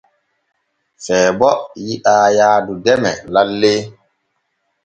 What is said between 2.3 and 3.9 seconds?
yaadu deme lalle.